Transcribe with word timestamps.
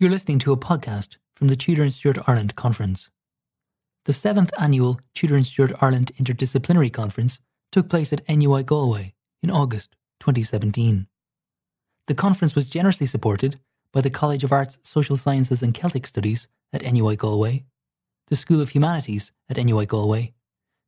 You're 0.00 0.10
listening 0.12 0.38
to 0.40 0.52
a 0.52 0.56
podcast 0.56 1.16
from 1.34 1.48
the 1.48 1.56
Tudor 1.56 1.82
and 1.82 1.92
Stuart 1.92 2.18
Ireland 2.24 2.54
Conference. 2.54 3.10
The 4.04 4.12
seventh 4.12 4.52
annual 4.56 5.00
Tudor 5.12 5.34
and 5.34 5.44
Stuart 5.44 5.72
Ireland 5.80 6.12
Interdisciplinary 6.16 6.92
Conference 6.92 7.40
took 7.72 7.88
place 7.88 8.12
at 8.12 8.22
NUI 8.28 8.62
Galway 8.62 9.14
in 9.42 9.50
August 9.50 9.96
2017. 10.20 11.08
The 12.06 12.14
conference 12.14 12.54
was 12.54 12.68
generously 12.68 13.06
supported 13.06 13.58
by 13.92 14.00
the 14.00 14.08
College 14.08 14.44
of 14.44 14.52
Arts, 14.52 14.78
Social 14.84 15.16
Sciences 15.16 15.64
and 15.64 15.74
Celtic 15.74 16.06
Studies 16.06 16.46
at 16.72 16.84
NUI 16.84 17.16
Galway, 17.16 17.64
the 18.28 18.36
School 18.36 18.60
of 18.60 18.70
Humanities 18.70 19.32
at 19.50 19.56
NUI 19.56 19.84
Galway, 19.84 20.32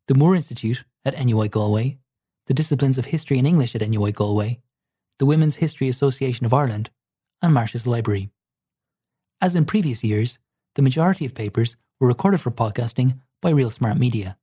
the 0.06 0.14
Moore 0.14 0.36
Institute 0.36 0.84
at 1.04 1.18
NUI 1.18 1.48
Galway, 1.48 1.98
the 2.46 2.54
disciplines 2.54 2.96
of 2.96 3.06
History 3.06 3.38
and 3.38 3.46
English 3.48 3.74
at 3.74 3.82
NUI 3.82 4.12
Galway, 4.12 4.60
the 5.18 5.26
Women's 5.26 5.56
History 5.56 5.88
Association 5.88 6.46
of 6.46 6.54
Ireland, 6.54 6.90
and 7.42 7.52
Marsh's 7.52 7.88
Library. 7.88 8.30
As 9.42 9.54
in 9.54 9.64
previous 9.64 10.04
years, 10.04 10.38
the 10.74 10.82
majority 10.82 11.24
of 11.24 11.34
papers 11.34 11.76
were 11.98 12.08
recorded 12.08 12.42
for 12.42 12.50
podcasting 12.50 13.20
by 13.40 13.48
Real 13.50 13.70
Smart 13.70 13.96
Media, 13.96 14.36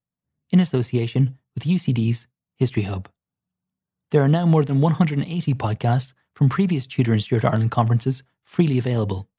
in 0.50 0.60
association 0.60 1.38
with 1.54 1.66
UCD's 1.66 2.26
History 2.56 2.84
Hub. 2.84 3.08
There 4.10 4.24
are 4.24 4.28
now 4.28 4.48
more 4.48 4.64
than 4.64 4.82
180 4.82 5.54
podcasts 5.54 6.14
from 6.34 6.50
previous 6.50 6.88
Tudor 6.88 7.14
and 7.14 7.22
Stuart 7.22 7.46
Ireland 7.46 7.70
conferences 7.70 8.24
freely 8.44 8.80
available. 8.80 9.30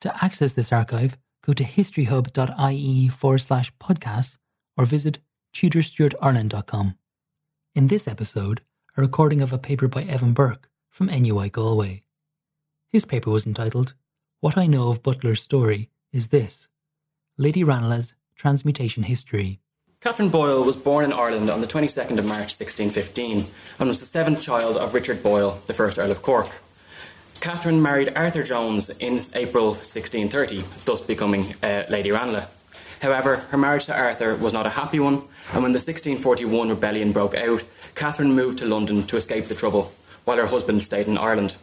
To 0.00 0.24
access 0.24 0.54
this 0.54 0.72
archive, 0.72 1.18
go 1.44 1.52
to 1.52 1.64
historyhub.ie 1.64 3.08
forward 3.08 3.38
slash 3.38 3.72
podcasts 3.76 4.38
or 4.78 4.86
visit 4.86 5.18
tudorstuartireland.com. 5.54 6.96
In 7.74 7.88
this 7.88 8.08
episode, 8.08 8.62
a 8.96 9.02
recording 9.02 9.42
of 9.42 9.52
a 9.52 9.58
paper 9.58 9.88
by 9.88 10.04
Evan 10.04 10.32
Burke 10.32 10.70
from 10.90 11.08
NUI 11.08 11.50
Galway. 11.50 12.02
His 12.90 13.04
paper 13.04 13.30
was 13.30 13.46
entitled 13.46 13.92
what 14.40 14.58
I 14.58 14.66
know 14.66 14.90
of 14.90 15.02
Butler's 15.02 15.40
story 15.40 15.90
is 16.12 16.28
this 16.28 16.68
Lady 17.38 17.64
Ranelagh's 17.64 18.14
transmutation 18.34 19.04
history. 19.04 19.60
Catherine 20.00 20.28
Boyle 20.28 20.62
was 20.62 20.76
born 20.76 21.04
in 21.04 21.12
Ireland 21.12 21.50
on 21.50 21.60
the 21.60 21.66
22nd 21.66 22.18
of 22.18 22.26
March 22.26 22.52
1615 22.54 23.46
and 23.78 23.88
was 23.88 23.98
the 23.98 24.06
seventh 24.06 24.42
child 24.42 24.76
of 24.76 24.94
Richard 24.94 25.22
Boyle, 25.22 25.60
the 25.66 25.74
first 25.74 25.98
Earl 25.98 26.10
of 26.10 26.22
Cork. 26.22 26.48
Catherine 27.40 27.82
married 27.82 28.12
Arthur 28.14 28.42
Jones 28.42 28.90
in 28.90 29.20
April 29.34 29.68
1630, 29.68 30.64
thus 30.84 31.00
becoming 31.00 31.54
uh, 31.62 31.84
Lady 31.88 32.10
Ranelagh. 32.10 32.48
However, 33.00 33.36
her 33.50 33.58
marriage 33.58 33.86
to 33.86 33.96
Arthur 33.96 34.36
was 34.36 34.52
not 34.52 34.66
a 34.66 34.70
happy 34.70 35.00
one, 35.00 35.22
and 35.52 35.62
when 35.62 35.72
the 35.72 35.82
1641 35.82 36.68
rebellion 36.70 37.12
broke 37.12 37.34
out, 37.34 37.64
Catherine 37.94 38.34
moved 38.34 38.58
to 38.58 38.66
London 38.66 39.02
to 39.04 39.16
escape 39.16 39.46
the 39.46 39.54
trouble, 39.54 39.92
while 40.24 40.38
her 40.38 40.46
husband 40.46 40.82
stayed 40.82 41.06
in 41.06 41.18
Ireland. 41.18 41.56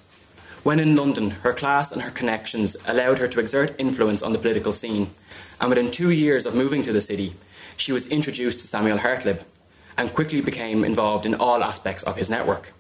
When 0.64 0.80
in 0.80 0.96
London, 0.96 1.32
her 1.32 1.52
class 1.52 1.92
and 1.92 2.02
her 2.04 2.12
connections 2.12 2.78
allowed 2.88 3.20
her 3.20 3.28
to 3.28 3.42
exert 3.42 3.76
influence 3.78 4.24
on 4.24 4.32
the 4.32 4.40
political 4.40 4.72
scene, 4.72 5.14
and 5.60 5.70
within 5.70 5.92
two 5.92 6.10
years 6.10 6.46
of 6.46 6.56
moving 6.56 6.82
to 6.84 6.94
the 6.94 7.02
city, 7.02 7.36
she 7.76 7.92
was 7.92 8.08
introduced 8.08 8.62
to 8.62 8.68
Samuel 8.68 9.00
Hartlib 9.00 9.44
and 9.98 10.14
quickly 10.14 10.40
became 10.40 10.86
involved 10.86 11.26
in 11.26 11.36
all 11.36 11.62
aspects 11.62 12.02
of 12.04 12.16
his 12.16 12.30
network. 12.30 12.72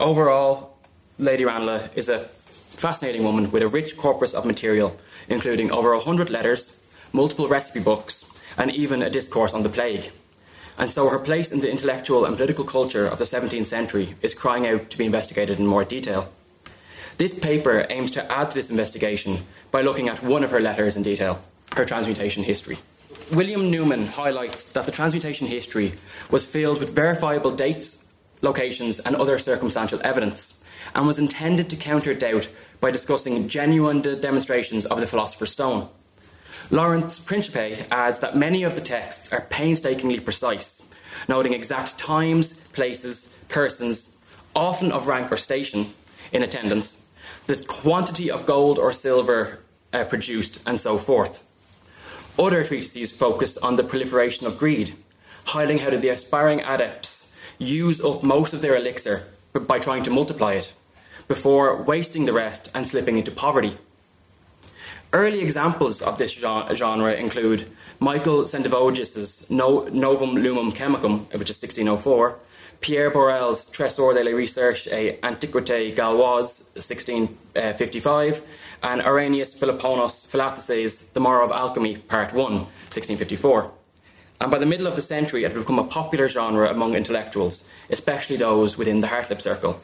Overall, 0.00 0.76
Lady 1.16 1.44
Ranelagh 1.44 1.90
is 1.94 2.08
a 2.08 2.18
fascinating 2.18 3.22
woman 3.22 3.52
with 3.52 3.62
a 3.62 3.68
rich 3.68 3.96
corpus 3.96 4.34
of 4.34 4.44
material, 4.44 4.98
including 5.28 5.70
over 5.70 5.92
a 5.92 6.00
hundred 6.00 6.30
letters, 6.30 6.80
multiple 7.12 7.46
recipe 7.46 7.78
books, 7.78 8.24
and 8.58 8.72
even 8.72 9.02
a 9.02 9.08
discourse 9.08 9.54
on 9.54 9.62
the 9.62 9.68
plague. 9.68 10.10
And 10.76 10.90
so 10.90 11.08
her 11.08 11.20
place 11.20 11.52
in 11.52 11.60
the 11.60 11.70
intellectual 11.70 12.24
and 12.24 12.36
political 12.36 12.64
culture 12.64 13.06
of 13.06 13.18
the 13.18 13.24
17th 13.24 13.66
century 13.66 14.16
is 14.20 14.34
crying 14.34 14.66
out 14.66 14.90
to 14.90 14.98
be 14.98 15.06
investigated 15.06 15.60
in 15.60 15.66
more 15.66 15.84
detail. 15.84 16.32
This 17.16 17.32
paper 17.32 17.86
aims 17.90 18.10
to 18.12 18.32
add 18.32 18.50
to 18.50 18.54
this 18.56 18.70
investigation 18.70 19.44
by 19.70 19.82
looking 19.82 20.08
at 20.08 20.22
one 20.22 20.42
of 20.42 20.50
her 20.50 20.60
letters 20.60 20.96
in 20.96 21.04
detail, 21.04 21.40
her 21.76 21.84
transmutation 21.84 22.42
history. 22.42 22.78
William 23.32 23.70
Newman 23.70 24.06
highlights 24.06 24.64
that 24.66 24.84
the 24.84 24.92
transmutation 24.92 25.46
history 25.46 25.92
was 26.30 26.44
filled 26.44 26.80
with 26.80 26.94
verifiable 26.94 27.52
dates, 27.52 28.04
locations, 28.42 28.98
and 28.98 29.14
other 29.14 29.38
circumstantial 29.38 30.00
evidence, 30.02 30.60
and 30.94 31.06
was 31.06 31.18
intended 31.18 31.70
to 31.70 31.76
counter 31.76 32.14
doubt 32.14 32.48
by 32.80 32.90
discussing 32.90 33.48
genuine 33.48 34.00
de- 34.00 34.16
demonstrations 34.16 34.84
of 34.84 35.00
the 35.00 35.06
Philosopher's 35.06 35.52
Stone. 35.52 35.88
Lawrence 36.70 37.18
Principe 37.18 37.86
adds 37.90 38.18
that 38.18 38.36
many 38.36 38.64
of 38.64 38.74
the 38.74 38.80
texts 38.80 39.32
are 39.32 39.42
painstakingly 39.42 40.18
precise, 40.18 40.90
noting 41.28 41.54
exact 41.54 41.96
times, 41.96 42.52
places, 42.72 43.32
persons, 43.48 44.16
often 44.54 44.90
of 44.90 45.06
rank 45.06 45.30
or 45.30 45.36
station, 45.36 45.94
in 46.32 46.42
attendance, 46.42 46.98
the 47.46 47.62
quantity 47.66 48.30
of 48.30 48.46
gold 48.46 48.78
or 48.78 48.92
silver 48.92 49.60
uh, 49.92 50.04
produced, 50.04 50.60
and 50.66 50.78
so 50.78 50.98
forth. 50.98 51.44
Other 52.38 52.64
treatises 52.64 53.12
focus 53.12 53.56
on 53.58 53.76
the 53.76 53.84
proliferation 53.84 54.46
of 54.46 54.58
greed, 54.58 54.94
highlighting 55.46 55.78
how 55.80 55.90
the 55.90 56.08
aspiring 56.08 56.60
adepts 56.62 57.32
use 57.58 58.00
up 58.00 58.22
most 58.22 58.52
of 58.52 58.60
their 58.60 58.76
elixir 58.76 59.24
by 59.52 59.78
trying 59.78 60.02
to 60.02 60.10
multiply 60.10 60.54
it, 60.54 60.74
before 61.28 61.80
wasting 61.82 62.24
the 62.24 62.32
rest 62.32 62.68
and 62.74 62.86
slipping 62.86 63.16
into 63.16 63.30
poverty. 63.30 63.76
Early 65.14 65.40
examples 65.42 66.02
of 66.02 66.18
this 66.18 66.32
genre 66.32 67.14
include 67.14 67.70
Michael 68.00 68.42
Sendivogius's 68.42 69.48
Novum 69.48 70.34
Lumen 70.34 70.72
Chemicum, 70.72 71.26
which 71.26 71.48
is 71.50 71.62
1604, 71.62 72.36
Pierre 72.80 73.12
Borel's 73.12 73.70
Trésor 73.70 74.12
de 74.12 74.24
la 74.24 74.32
Recherche 74.36 74.88
et 74.88 75.20
Antiquité 75.22 75.94
Galloise, 75.94 76.64
1655, 76.74 78.40
and 78.82 79.02
Eirenaeus 79.02 79.54
Philoponos 79.56 80.26
Philalethes' 80.26 81.12
The 81.12 81.20
Marrow 81.20 81.44
of 81.44 81.52
Alchemy, 81.52 81.98
Part 81.98 82.32
1, 82.32 82.52
1654. 82.52 83.70
And 84.40 84.50
by 84.50 84.58
the 84.58 84.66
middle 84.66 84.88
of 84.88 84.96
the 84.96 85.02
century, 85.02 85.44
it 85.44 85.52
had 85.52 85.60
become 85.60 85.78
a 85.78 85.84
popular 85.84 86.26
genre 86.26 86.68
among 86.68 86.96
intellectuals, 86.96 87.62
especially 87.88 88.36
those 88.36 88.76
within 88.76 89.00
the 89.00 89.06
Hartlib 89.06 89.40
circle. 89.40 89.80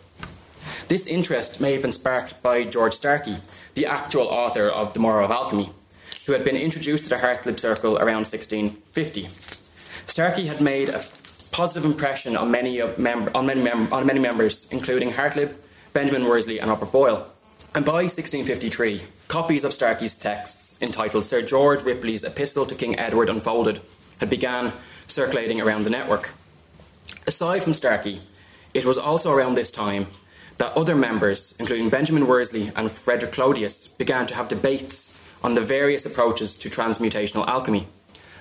This 0.88 1.06
interest 1.06 1.60
may 1.60 1.72
have 1.74 1.82
been 1.82 1.92
sparked 1.92 2.42
by 2.42 2.64
George 2.64 2.94
Starkey, 2.94 3.36
the 3.74 3.86
actual 3.86 4.26
author 4.26 4.68
of 4.68 4.94
The 4.94 5.00
Marrow 5.00 5.24
of 5.24 5.30
Alchemy, 5.30 5.70
who 6.26 6.32
had 6.32 6.44
been 6.44 6.56
introduced 6.56 7.04
to 7.04 7.10
the 7.10 7.16
Hartlib 7.16 7.58
circle 7.58 7.96
around 7.98 8.26
1650. 8.26 9.28
Starkey 10.06 10.46
had 10.46 10.60
made 10.60 10.88
a 10.88 11.04
positive 11.52 11.84
impression 11.84 12.36
on 12.36 12.50
many, 12.50 12.82
mem- 12.98 13.30
on 13.34 13.46
many, 13.46 13.62
mem- 13.62 13.92
on 13.92 14.06
many 14.06 14.18
members, 14.20 14.66
including 14.70 15.12
Hartlib, 15.12 15.54
Benjamin 15.92 16.24
Worsley, 16.24 16.60
and 16.60 16.70
Robert 16.70 16.92
Boyle. 16.92 17.26
And 17.74 17.84
by 17.84 18.02
1653, 18.02 19.02
copies 19.28 19.64
of 19.64 19.72
Starkey's 19.72 20.16
texts 20.16 20.76
entitled 20.80 21.24
Sir 21.24 21.42
George 21.42 21.82
Ripley's 21.82 22.24
Epistle 22.24 22.66
to 22.66 22.74
King 22.74 22.98
Edward 22.98 23.28
Unfolded 23.28 23.80
had 24.18 24.30
begun 24.30 24.72
circulating 25.06 25.60
around 25.60 25.84
the 25.84 25.90
network. 25.90 26.34
Aside 27.26 27.62
from 27.62 27.74
Starkey, 27.74 28.22
it 28.74 28.84
was 28.84 28.98
also 28.98 29.32
around 29.32 29.54
this 29.54 29.70
time 29.70 30.06
that 30.60 30.76
other 30.76 30.94
members, 30.94 31.54
including 31.58 31.88
Benjamin 31.88 32.26
Worsley 32.26 32.70
and 32.76 32.90
Frederick 32.90 33.32
Clodius, 33.32 33.88
began 33.98 34.26
to 34.28 34.34
have 34.34 34.48
debates 34.48 35.18
on 35.42 35.54
the 35.54 35.60
various 35.60 36.06
approaches 36.06 36.56
to 36.58 36.70
transmutational 36.70 37.46
alchemy 37.48 37.86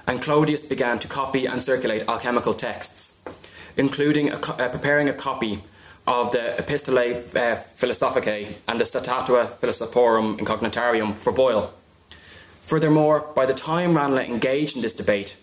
and 0.10 0.20
Clodius 0.24 0.68
began 0.68 0.98
to 0.98 1.08
copy 1.08 1.46
and 1.46 1.62
circulate 1.62 2.02
alchemical 2.08 2.56
texts, 2.56 3.14
including 3.78 4.32
a, 4.32 4.38
uh, 4.38 4.70
preparing 4.70 5.08
a 5.08 5.14
copy 5.14 5.62
of 6.08 6.32
the 6.32 6.56
Epistolae 6.58 7.20
uh, 7.36 7.62
Philosophicae 7.78 8.56
and 8.68 8.80
the 8.80 8.86
Statatua 8.86 9.46
Philosophorum 9.60 10.40
Incognitarium 10.40 11.14
for 11.16 11.32
Boyle. 11.32 11.72
Furthermore, 12.64 13.20
by 13.36 13.46
the 13.46 13.54
time 13.54 13.96
Ranelagh 13.96 14.26
engaged 14.26 14.76
in 14.76 14.82
this 14.82 14.96
debate, 14.96 15.36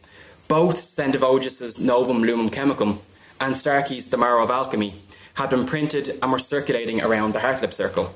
both 0.49 0.79
Sendivogius's 0.79 1.79
Novum 1.79 2.23
Lumen 2.23 2.49
Chemicum 2.49 2.99
and 3.41 3.55
Starkey's 3.55 4.09
The 4.09 4.17
Marrow 4.17 4.43
of 4.43 4.51
Alchemy 4.51 5.01
had 5.37 5.51
been 5.51 5.67
printed 5.67 6.19
and 6.21 6.33
were 6.33 6.39
circulating 6.39 7.01
around 7.03 7.35
the 7.35 7.41
Hartlib 7.41 7.73
Circle. 7.73 8.15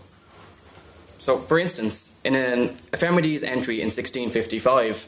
So, 1.18 1.36
for 1.36 1.58
instance, 1.58 2.18
in 2.24 2.34
an 2.34 2.68
Ephemerides 2.92 3.42
entry 3.42 3.80
in 3.80 3.88
1655, 3.88 5.06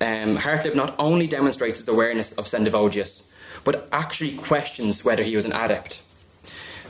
um, 0.00 0.36
Hartlib 0.38 0.74
not 0.74 0.94
only 0.98 1.26
demonstrates 1.26 1.76
his 1.76 1.88
awareness 1.88 2.32
of 2.32 2.46
Sendivogius, 2.46 3.24
but 3.64 3.86
actually 3.92 4.32
questions 4.32 5.04
whether 5.04 5.22
he 5.22 5.36
was 5.36 5.44
an 5.44 5.52
adept. 5.52 6.02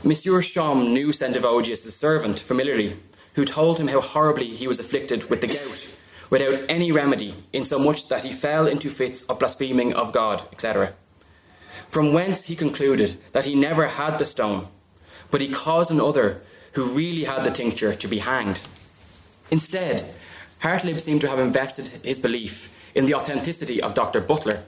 Monsieur 0.03 0.41
Chaume 0.41 0.93
knew 0.93 1.09
Sendivogius' 1.09 1.91
servant 1.91 2.39
familiarly, 2.39 2.97
who 3.35 3.43
told 3.43 3.79
him 3.79 3.89
how 3.89 3.99
horribly 3.99 4.47
he 4.47 4.67
was 4.67 4.79
afflicted 4.79 5.29
with 5.29 5.41
the 5.41 5.47
gout, 5.47 5.87
without 6.29 6.63
any 6.69 6.91
remedy, 6.91 7.35
insomuch 7.51 8.07
that 8.07 8.23
he 8.23 8.31
fell 8.31 8.65
into 8.65 8.89
fits 8.89 9.23
of 9.23 9.39
blaspheming 9.39 9.93
of 9.93 10.13
God, 10.13 10.43
etc. 10.53 10.93
From 11.89 12.13
whence 12.13 12.43
he 12.43 12.55
concluded 12.55 13.17
that 13.31 13.45
he 13.45 13.55
never 13.55 13.87
had 13.87 14.17
the 14.17 14.25
stone, 14.25 14.67
but 15.31 15.41
he 15.41 15.49
caused 15.49 15.91
another 15.91 16.41
who 16.73 16.85
really 16.85 17.23
had 17.23 17.43
the 17.43 17.51
tincture 17.51 17.93
to 17.95 18.07
be 18.07 18.19
hanged. 18.19 18.61
Instead, 19.49 20.13
Hartlib 20.61 20.99
seemed 20.99 21.21
to 21.21 21.29
have 21.29 21.39
invested 21.39 21.87
his 22.03 22.19
belief 22.19 22.69
in 22.93 23.05
the 23.05 23.13
authenticity 23.13 23.81
of 23.81 23.93
Dr. 23.93 24.21
Butler, 24.21 24.63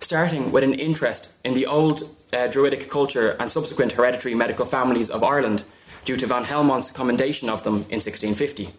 starting 0.00 0.52
with 0.52 0.64
an 0.64 0.74
interest 0.74 1.30
in 1.44 1.54
the 1.54 1.66
old 1.66 2.14
uh, 2.32 2.46
Druidic 2.48 2.90
culture 2.90 3.36
and 3.40 3.50
subsequent 3.50 3.92
hereditary 3.92 4.34
medical 4.34 4.66
families 4.66 5.10
of 5.10 5.24
Ireland 5.24 5.64
due 6.04 6.16
to 6.16 6.26
Van 6.26 6.44
Helmont's 6.44 6.90
commendation 6.90 7.48
of 7.48 7.62
them 7.62 7.74
in 7.88 8.00
1650. 8.00 8.72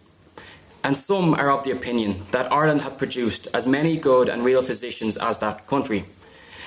and 0.82 0.96
some 0.96 1.34
are 1.34 1.50
of 1.50 1.62
the 1.64 1.70
opinion 1.70 2.22
that 2.30 2.50
Ireland 2.50 2.82
had 2.82 2.98
produced 2.98 3.48
as 3.52 3.66
many 3.66 3.96
good 3.96 4.28
and 4.28 4.44
real 4.44 4.62
physicians 4.62 5.16
as 5.16 5.38
that 5.38 5.66
country. 5.66 6.04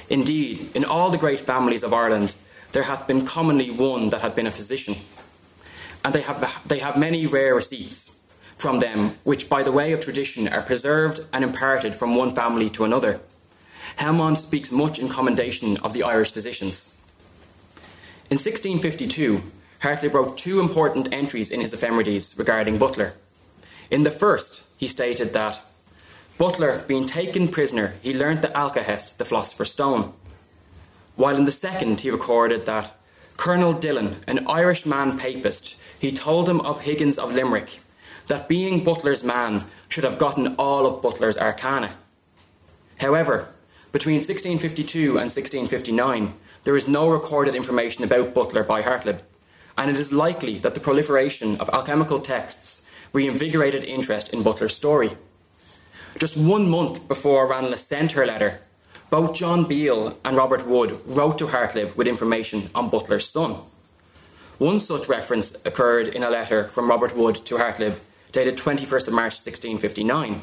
Indeed, 0.10 0.70
in 0.76 0.86
all 0.86 1.10
the 1.10 1.18
great 1.18 1.40
families 1.40 1.84
of 1.84 1.94
Ireland, 1.94 2.36
there 2.72 2.84
hath 2.84 3.08
been 3.08 3.26
commonly 3.26 3.70
one 3.72 4.10
that 4.10 4.22
had 4.22 4.36
been 4.36 4.48
a 4.48 4.52
physician. 4.52 4.96
And 6.04 6.14
they 6.14 6.22
have, 6.22 6.62
they 6.68 6.80
have 6.80 6.98
many 6.98 7.26
rare 7.26 7.56
receipts 7.56 8.16
from 8.58 8.80
them, 8.80 9.18
which 9.24 9.50
by 9.50 9.64
the 9.64 9.72
way 9.72 9.94
of 9.94 10.02
tradition 10.02 10.48
are 10.48 10.62
preserved 10.62 11.22
and 11.32 11.44
imparted 11.44 11.96
from 11.96 12.16
one 12.16 12.34
family 12.34 12.70
to 12.72 12.84
another. 12.84 13.22
Helmont 13.98 14.38
speaks 14.38 14.72
much 14.72 15.00
in 15.00 15.10
commendation 15.10 15.78
of 15.78 15.94
the 15.94 16.04
Irish 16.04 16.32
physicians. 16.32 16.98
In 18.30 18.38
1652, 18.38 19.44
Hartlib 19.82 20.14
wrote 20.14 20.38
two 20.38 20.60
important 20.60 21.14
entries 21.14 21.52
in 21.52 21.60
his 21.60 21.74
ephemerides 21.74 22.38
regarding 22.38 22.78
Butler. 22.78 23.14
In 23.92 24.04
the 24.04 24.12
first, 24.12 24.64
he 24.78 24.88
stated 24.88 25.34
that 25.34 25.62
Butler, 26.38 26.84
being 26.88 27.06
taken 27.06 27.48
prisoner, 27.48 27.96
he 28.02 28.14
learnt 28.14 28.42
the 28.42 28.48
Alcahest, 28.50 29.18
the 29.18 29.26
philosopher's 29.26 29.72
stone. 29.72 30.14
While 31.16 31.36
in 31.36 31.46
the 31.46 31.52
second, 31.52 32.02
he 32.02 32.10
recorded 32.10 32.66
that 32.66 32.96
Colonel 33.38 33.74
Dillon, 33.74 34.18
an 34.28 34.48
Irish 34.48 34.86
man 34.86 35.18
papist, 35.18 35.76
he 36.00 36.12
told 36.12 36.50
him 36.50 36.60
of 36.62 36.82
Higgins 36.82 37.18
of 37.18 37.34
Limerick, 37.34 37.80
that 38.28 38.48
being 38.48 38.84
Butler's 38.84 39.24
man 39.24 39.64
should 39.90 40.04
have 40.04 40.18
gotten 40.18 40.56
all 40.56 40.88
of 40.88 41.02
Butler's 41.02 41.38
arcana. 41.38 41.94
However, 42.98 43.50
between 43.92 44.16
1652 44.16 45.10
and 45.20 45.30
1659, 45.30 46.34
there 46.64 46.78
is 46.78 46.88
no 46.88 47.10
recorded 47.10 47.54
information 47.54 48.04
about 48.04 48.34
Butler 48.34 48.64
by 48.64 48.82
Hartlib, 48.82 49.20
and 49.78 49.92
it 49.92 50.00
is 50.00 50.12
likely 50.12 50.58
that 50.60 50.74
the 50.74 50.80
proliferation 50.80 51.60
of 51.60 51.70
alchemical 51.70 52.20
texts 52.20 52.82
reinvigorated 53.12 53.84
interest 53.84 54.30
in 54.30 54.42
Butler's 54.42 54.76
story. 54.76 55.12
Just 56.20 56.38
one 56.38 56.70
month 56.70 57.08
before 57.08 57.50
Ranelagh 57.50 57.78
sent 57.78 58.12
her 58.14 58.26
letter, 58.26 58.60
both 59.10 59.34
John 59.34 59.66
Beale 59.66 60.18
and 60.24 60.38
Robert 60.38 60.66
Wood 60.66 61.00
wrote 61.06 61.38
to 61.40 61.48
Hartlib 61.48 61.96
with 61.96 62.08
information 62.08 62.70
on 62.74 62.90
Butler's 62.90 63.30
son. 63.30 63.58
One 64.58 64.80
such 64.80 65.10
reference 65.10 65.56
occurred 65.66 66.08
in 66.08 66.24
a 66.24 66.30
letter 66.30 66.66
from 66.66 66.90
Robert 66.90 67.16
Wood 67.16 67.36
to 67.46 67.56
Hartlib 67.56 68.00
dated 68.32 68.58
21st 68.58 69.08
of 69.08 69.14
March 69.14 69.34
1659. 69.34 70.42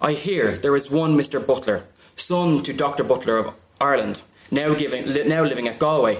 I 0.00 0.12
hear 0.12 0.56
there 0.56 0.76
is 0.76 0.90
one 0.90 1.16
Mr. 1.16 1.44
Butler, 1.44 1.84
son 2.16 2.62
to 2.62 2.72
Dr. 2.72 3.04
Butler 3.04 3.38
of 3.38 3.54
Ireland, 3.80 4.22
now, 4.50 4.74
giving, 4.74 5.06
now 5.28 5.42
living 5.42 5.68
at 5.68 5.78
Galway. 5.78 6.18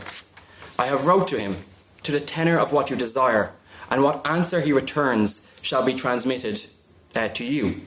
I 0.79 0.87
have 0.87 1.07
wrote 1.07 1.29
to 1.29 1.39
him, 1.39 1.59
to 2.03 2.13
the 2.13 2.21
tenor 2.21 2.59
of 2.59 2.73
what 2.73 2.91
you 2.91 2.97
desire, 2.97 3.53
and 3.91 4.03
what 4.03 4.27
answer 4.27 4.61
he 4.61 4.73
returns 4.73 5.41
shall 5.63 5.85
be 5.85 5.95
transmitted 5.95 6.67
uh, 7.15 7.29
to 7.29 7.45
you. 7.45 7.83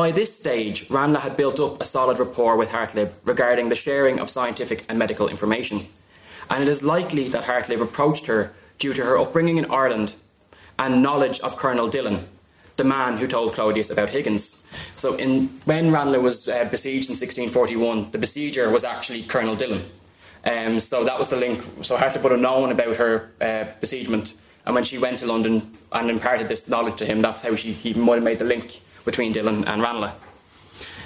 By 0.00 0.12
this 0.12 0.34
stage, 0.34 0.88
Ranelagh 0.88 1.20
had 1.20 1.36
built 1.36 1.60
up 1.60 1.78
a 1.78 1.84
solid 1.84 2.18
rapport 2.18 2.56
with 2.56 2.70
Hartlib 2.70 3.12
regarding 3.22 3.68
the 3.68 3.74
sharing 3.74 4.18
of 4.18 4.30
scientific 4.30 4.86
and 4.88 4.98
medical 4.98 5.28
information, 5.28 5.88
and 6.48 6.62
it 6.62 6.68
is 6.68 6.82
likely 6.82 7.28
that 7.28 7.44
Hartlib 7.44 7.82
approached 7.82 8.24
her 8.24 8.54
due 8.78 8.94
to 8.94 9.04
her 9.04 9.18
upbringing 9.18 9.58
in 9.58 9.70
Ireland 9.70 10.14
and 10.78 11.02
knowledge 11.02 11.38
of 11.40 11.58
Colonel 11.58 11.86
Dillon, 11.86 12.26
the 12.78 12.82
man 12.82 13.18
who 13.18 13.26
told 13.26 13.52
Clodius 13.52 13.90
about 13.90 14.08
Higgins. 14.08 14.62
So, 14.96 15.16
in, 15.16 15.48
when 15.66 15.92
Ranelagh 15.92 16.22
was 16.22 16.48
uh, 16.48 16.64
besieged 16.64 17.10
in 17.10 17.16
1641, 17.16 18.12
the 18.12 18.16
besieger 18.16 18.72
was 18.72 18.84
actually 18.84 19.24
Colonel 19.24 19.54
Dillon. 19.54 19.84
Um, 20.46 20.80
so 20.80 21.04
that 21.04 21.18
was 21.18 21.28
the 21.28 21.36
link. 21.36 21.62
So 21.82 21.98
Hartlib 21.98 22.22
would 22.22 22.32
have 22.32 22.40
known 22.40 22.72
about 22.72 22.96
her 22.96 23.32
uh, 23.38 23.64
besiegement, 23.82 24.32
and 24.64 24.74
when 24.74 24.84
she 24.84 24.96
went 24.96 25.18
to 25.18 25.26
London 25.26 25.76
and 25.92 26.08
imparted 26.08 26.48
this 26.48 26.68
knowledge 26.68 26.96
to 26.96 27.04
him, 27.04 27.20
that's 27.20 27.42
how 27.42 27.54
she, 27.54 27.72
he 27.74 27.92
might 27.92 28.14
have 28.14 28.24
made 28.24 28.38
the 28.38 28.46
link 28.46 28.80
between 29.04 29.32
Dillon 29.32 29.64
and 29.64 29.82
Ranelagh. 29.82 30.14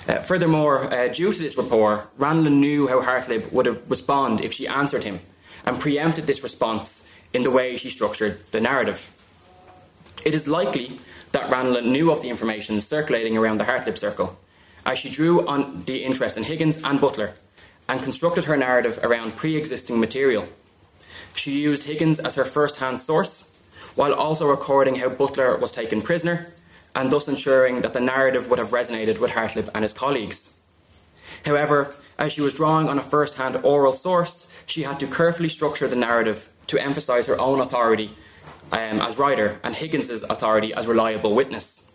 Uh, 0.06 0.18
furthermore, 0.18 0.92
uh, 0.92 1.08
due 1.08 1.32
to 1.32 1.38
this 1.38 1.56
rapport, 1.56 2.08
Ranelagh 2.18 2.50
knew 2.52 2.88
how 2.88 3.00
Hartlib 3.00 3.50
would 3.52 3.66
have 3.66 3.88
responded 3.90 4.44
if 4.44 4.52
she 4.52 4.68
answered 4.68 5.04
him, 5.04 5.20
and 5.64 5.80
preempted 5.80 6.26
this 6.26 6.42
response 6.42 7.08
in 7.32 7.42
the 7.42 7.50
way 7.50 7.76
she 7.76 7.88
structured 7.88 8.46
the 8.52 8.60
narrative. 8.60 9.10
It 10.24 10.34
is 10.34 10.46
likely 10.46 11.00
that 11.32 11.50
Ranelagh 11.50 11.84
knew 11.84 12.10
of 12.10 12.22
the 12.22 12.28
information 12.28 12.80
circulating 12.80 13.36
around 13.36 13.58
the 13.58 13.64
Hartlib 13.64 13.98
circle, 13.98 14.38
as 14.84 14.98
she 14.98 15.10
drew 15.10 15.46
on 15.46 15.84
the 15.84 16.04
interest 16.04 16.36
in 16.36 16.44
Higgins 16.44 16.78
and 16.84 17.00
Butler, 17.00 17.34
and 17.88 18.02
constructed 18.02 18.44
her 18.44 18.56
narrative 18.56 18.98
around 19.02 19.36
pre 19.36 19.56
existing 19.56 19.98
material. 19.98 20.46
She 21.34 21.60
used 21.62 21.84
Higgins 21.84 22.18
as 22.18 22.34
her 22.36 22.44
first 22.44 22.76
hand 22.76 23.00
source, 23.00 23.48
while 23.94 24.14
also 24.14 24.46
recording 24.46 24.96
how 24.96 25.08
Butler 25.08 25.56
was 25.56 25.72
taken 25.72 26.02
prisoner, 26.02 26.52
and 26.94 27.10
thus 27.10 27.28
ensuring 27.28 27.80
that 27.80 27.92
the 27.92 28.00
narrative 28.00 28.48
would 28.48 28.58
have 28.58 28.70
resonated 28.70 29.18
with 29.18 29.32
Hartlib 29.32 29.68
and 29.74 29.82
his 29.82 29.92
colleagues. 29.92 30.56
However, 31.44 31.94
as 32.18 32.32
she 32.32 32.40
was 32.40 32.54
drawing 32.54 32.88
on 32.88 32.98
a 32.98 33.02
first 33.02 33.34
hand 33.34 33.56
oral 33.62 33.92
source, 33.92 34.46
she 34.66 34.82
had 34.82 35.00
to 35.00 35.06
carefully 35.06 35.48
structure 35.48 35.88
the 35.88 35.96
narrative 35.96 36.48
to 36.68 36.82
emphasise 36.82 37.26
her 37.26 37.40
own 37.40 37.60
authority 37.60 38.14
um, 38.72 39.00
as 39.00 39.18
writer 39.18 39.60
and 39.62 39.74
Higgins's 39.74 40.22
authority 40.22 40.72
as 40.72 40.86
reliable 40.86 41.34
witness. 41.34 41.92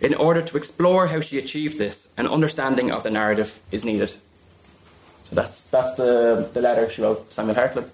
In 0.00 0.14
order 0.14 0.40
to 0.40 0.56
explore 0.56 1.08
how 1.08 1.20
she 1.20 1.36
achieved 1.36 1.76
this, 1.76 2.08
an 2.16 2.26
understanding 2.26 2.90
of 2.90 3.02
the 3.02 3.10
narrative 3.10 3.60
is 3.70 3.84
needed. 3.84 4.10
So 5.24 5.34
that's, 5.34 5.64
that's 5.64 5.94
the, 5.94 6.48
the 6.54 6.60
letter 6.60 6.90
she 6.90 7.02
wrote 7.02 7.32
Samuel 7.32 7.56
Hartlib. 7.56 7.90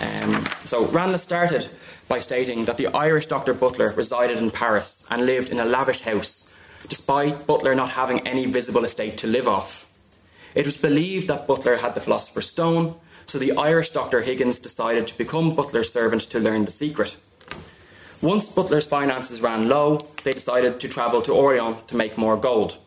Um, 0.00 0.48
so 0.64 0.86
Ranelagh 0.86 1.18
started 1.18 1.68
by 2.08 2.18
stating 2.18 2.64
that 2.64 2.78
the 2.78 2.88
Irish 2.88 3.26
Dr. 3.26 3.54
Butler 3.54 3.92
resided 3.92 4.38
in 4.38 4.50
Paris 4.50 5.06
and 5.10 5.26
lived 5.26 5.50
in 5.50 5.60
a 5.60 5.64
lavish 5.64 6.00
house, 6.00 6.50
despite 6.88 7.46
Butler 7.46 7.74
not 7.74 7.90
having 7.90 8.26
any 8.26 8.46
visible 8.46 8.84
estate 8.84 9.18
to 9.18 9.26
live 9.26 9.46
off. 9.46 9.86
It 10.54 10.64
was 10.64 10.76
believed 10.76 11.28
that 11.28 11.46
Butler 11.46 11.76
had 11.76 11.94
the 11.94 12.00
Philosopher's 12.00 12.48
Stone, 12.48 12.94
so 13.26 13.38
the 13.38 13.52
Irish 13.52 13.90
Dr. 13.90 14.22
Higgins 14.22 14.58
decided 14.58 15.06
to 15.06 15.18
become 15.18 15.54
Butler's 15.54 15.92
servant 15.92 16.22
to 16.22 16.40
learn 16.40 16.64
the 16.64 16.70
secret. 16.70 17.16
Once 18.22 18.48
Butler's 18.48 18.86
finances 18.86 19.40
ran 19.40 19.68
low, 19.68 19.98
they 20.24 20.32
decided 20.32 20.80
to 20.80 20.88
travel 20.88 21.22
to 21.22 21.32
Orleans 21.32 21.82
to 21.82 21.96
make 21.96 22.18
more 22.18 22.36
gold. 22.36 22.78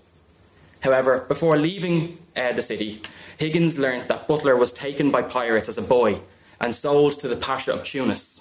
However, 0.81 1.25
before 1.27 1.57
leaving 1.57 2.17
uh, 2.35 2.53
the 2.53 2.61
city, 2.61 3.01
Higgins 3.37 3.77
learned 3.77 4.09
that 4.09 4.27
Butler 4.27 4.57
was 4.57 4.73
taken 4.73 5.11
by 5.11 5.21
pirates 5.21 5.69
as 5.69 5.77
a 5.77 5.81
boy 5.81 6.19
and 6.59 6.73
sold 6.73 7.19
to 7.19 7.27
the 7.27 7.35
Pasha 7.35 7.73
of 7.73 7.83
Tunis. 7.83 8.40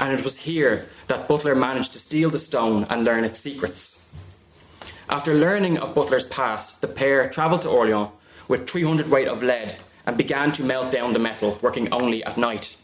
And 0.00 0.18
it 0.18 0.24
was 0.24 0.38
here 0.38 0.88
that 1.06 1.28
Butler 1.28 1.54
managed 1.54 1.92
to 1.92 1.98
steal 1.98 2.30
the 2.30 2.38
stone 2.38 2.84
and 2.90 3.04
learn 3.04 3.24
its 3.24 3.38
secrets. 3.38 4.04
After 5.08 5.34
learning 5.34 5.78
of 5.78 5.94
Butler's 5.94 6.24
past, 6.24 6.80
the 6.80 6.88
pair 6.88 7.28
travelled 7.28 7.62
to 7.62 7.68
Orleans 7.68 8.10
with 8.48 8.68
300 8.68 9.08
weight 9.08 9.28
of 9.28 9.42
lead 9.42 9.76
and 10.06 10.16
began 10.16 10.52
to 10.52 10.64
melt 10.64 10.90
down 10.90 11.12
the 11.12 11.18
metal, 11.18 11.58
working 11.62 11.92
only 11.92 12.24
at 12.24 12.36
night. 12.36 12.76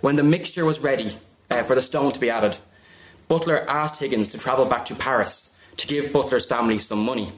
When 0.00 0.16
the 0.16 0.22
mixture 0.22 0.64
was 0.64 0.80
ready 0.80 1.16
uh, 1.50 1.62
for 1.62 1.74
the 1.74 1.82
stone 1.82 2.12
to 2.12 2.20
be 2.20 2.30
added, 2.30 2.58
Butler 3.28 3.68
asked 3.68 4.00
Higgins 4.00 4.30
to 4.32 4.38
travel 4.38 4.66
back 4.66 4.84
to 4.86 4.94
Paris 4.94 5.54
to 5.78 5.86
give 5.86 6.12
Butler's 6.12 6.46
family 6.46 6.78
some 6.78 7.04
money. 7.04 7.32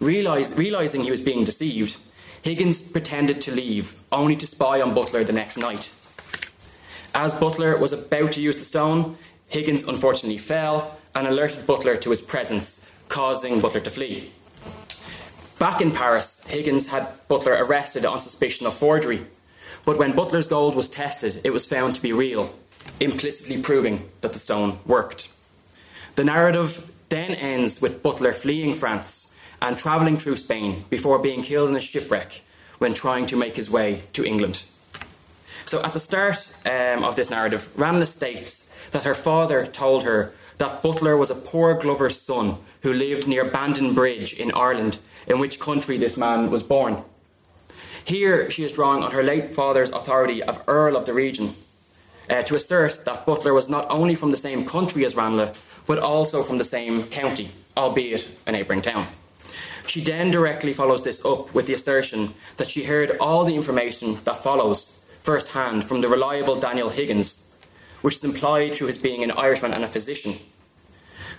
Realize, 0.00 0.52
realizing 0.54 1.02
he 1.02 1.10
was 1.10 1.20
being 1.20 1.44
deceived, 1.44 1.96
Higgins 2.42 2.80
pretended 2.80 3.40
to 3.42 3.52
leave, 3.52 3.94
only 4.10 4.36
to 4.36 4.46
spy 4.46 4.80
on 4.80 4.94
Butler 4.94 5.24
the 5.24 5.32
next 5.32 5.58
night. 5.58 5.90
As 7.14 7.34
Butler 7.34 7.76
was 7.76 7.92
about 7.92 8.32
to 8.32 8.40
use 8.40 8.56
the 8.56 8.64
stone, 8.64 9.16
Higgins 9.48 9.84
unfortunately 9.84 10.38
fell 10.38 10.96
and 11.14 11.26
alerted 11.26 11.66
Butler 11.66 11.96
to 11.96 12.10
his 12.10 12.20
presence, 12.20 12.86
causing 13.08 13.60
Butler 13.60 13.80
to 13.80 13.90
flee. 13.90 14.32
Back 15.58 15.80
in 15.80 15.90
Paris, 15.90 16.40
Higgins 16.46 16.86
had 16.86 17.06
Butler 17.28 17.52
arrested 17.52 18.06
on 18.06 18.20
suspicion 18.20 18.66
of 18.66 18.74
forgery, 18.74 19.26
but 19.84 19.98
when 19.98 20.12
Butler's 20.12 20.46
gold 20.46 20.74
was 20.74 20.88
tested, 20.88 21.40
it 21.44 21.50
was 21.50 21.66
found 21.66 21.94
to 21.94 22.02
be 22.02 22.12
real, 22.12 22.54
implicitly 23.00 23.60
proving 23.60 24.08
that 24.20 24.32
the 24.32 24.38
stone 24.38 24.78
worked. 24.86 25.28
The 26.14 26.24
narrative 26.24 26.90
then 27.08 27.34
ends 27.34 27.80
with 27.80 28.02
Butler 28.02 28.32
fleeing 28.32 28.72
France 28.72 29.32
and 29.60 29.76
travelling 29.76 30.16
through 30.16 30.36
Spain 30.36 30.84
before 30.90 31.18
being 31.18 31.42
killed 31.42 31.70
in 31.70 31.76
a 31.76 31.80
shipwreck 31.80 32.42
when 32.78 32.94
trying 32.94 33.26
to 33.26 33.36
make 33.36 33.56
his 33.56 33.68
way 33.68 34.02
to 34.12 34.24
England. 34.24 34.62
So, 35.70 35.80
at 35.84 35.94
the 35.94 36.00
start 36.00 36.50
um, 36.66 37.04
of 37.04 37.14
this 37.14 37.30
narrative, 37.30 37.70
Ranelagh 37.76 38.06
states 38.06 38.68
that 38.90 39.04
her 39.04 39.14
father 39.14 39.64
told 39.64 40.02
her 40.02 40.32
that 40.58 40.82
Butler 40.82 41.16
was 41.16 41.30
a 41.30 41.36
poor 41.36 41.74
glover's 41.74 42.20
son 42.20 42.56
who 42.82 42.92
lived 42.92 43.28
near 43.28 43.44
Bandon 43.44 43.94
Bridge 43.94 44.32
in 44.32 44.50
Ireland, 44.50 44.98
in 45.28 45.38
which 45.38 45.60
country 45.60 45.96
this 45.96 46.16
man 46.16 46.50
was 46.50 46.64
born. 46.64 47.04
Here, 48.04 48.50
she 48.50 48.64
is 48.64 48.72
drawing 48.72 49.04
on 49.04 49.12
her 49.12 49.22
late 49.22 49.54
father's 49.54 49.90
authority 49.90 50.42
of 50.42 50.60
Earl 50.66 50.96
of 50.96 51.04
the 51.04 51.14
region 51.14 51.54
uh, 52.28 52.42
to 52.42 52.56
assert 52.56 53.04
that 53.04 53.24
Butler 53.24 53.54
was 53.54 53.68
not 53.68 53.88
only 53.90 54.16
from 54.16 54.32
the 54.32 54.36
same 54.36 54.64
country 54.64 55.04
as 55.04 55.14
Ranelagh, 55.14 55.54
but 55.86 56.00
also 56.00 56.42
from 56.42 56.58
the 56.58 56.64
same 56.64 57.04
county, 57.04 57.52
albeit 57.76 58.28
a 58.44 58.50
neighbouring 58.50 58.82
town. 58.82 59.06
She 59.86 60.00
then 60.00 60.32
directly 60.32 60.72
follows 60.72 61.02
this 61.02 61.24
up 61.24 61.54
with 61.54 61.68
the 61.68 61.74
assertion 61.74 62.34
that 62.56 62.66
she 62.66 62.82
heard 62.82 63.16
all 63.20 63.44
the 63.44 63.54
information 63.54 64.18
that 64.24 64.42
follows 64.42 64.96
firsthand 65.20 65.84
from 65.84 66.00
the 66.00 66.08
reliable 66.08 66.56
Daniel 66.56 66.88
Higgins, 66.88 67.48
which 68.02 68.16
is 68.16 68.24
implied 68.24 68.74
through 68.74 68.88
his 68.88 68.98
being 68.98 69.22
an 69.22 69.30
Irishman 69.30 69.72
and 69.72 69.84
a 69.84 69.88
physician. 69.88 70.36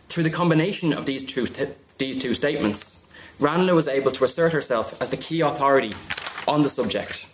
Through 0.09 0.23
the 0.23 0.29
combination 0.29 0.93
of 0.93 1.05
these 1.05 1.23
two, 1.23 1.47
these 1.97 2.17
two 2.17 2.33
statements, 2.33 3.03
Ranelagh 3.39 3.73
was 3.73 3.87
able 3.87 4.11
to 4.11 4.23
assert 4.23 4.53
herself 4.53 5.01
as 5.01 5.09
the 5.09 5.17
key 5.17 5.41
authority 5.41 5.93
on 6.47 6.63
the 6.63 6.69
subject, 6.69 7.25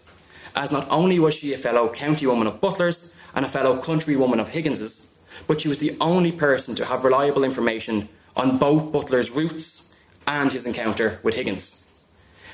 as 0.55 0.71
not 0.71 0.87
only 0.89 1.19
was 1.19 1.35
she 1.35 1.53
a 1.53 1.57
fellow 1.57 1.89
county 1.89 2.25
woman 2.25 2.47
of 2.47 2.61
Butler's 2.61 3.13
and 3.35 3.45
a 3.45 3.49
fellow 3.49 3.77
country 3.77 4.15
woman 4.15 4.39
of 4.39 4.49
Higgins's, 4.49 5.07
but 5.47 5.59
she 5.59 5.67
was 5.67 5.79
the 5.79 5.97
only 5.99 6.31
person 6.31 6.75
to 6.75 6.85
have 6.85 7.03
reliable 7.03 7.43
information 7.43 8.07
on 8.35 8.57
both 8.57 8.91
Butler's 8.91 9.31
roots 9.31 9.89
and 10.25 10.51
his 10.51 10.65
encounter 10.65 11.19
with 11.23 11.35
Higgins. 11.35 11.83